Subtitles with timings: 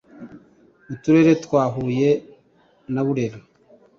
[0.93, 2.11] Uturere twa huye
[2.93, 3.37] na burere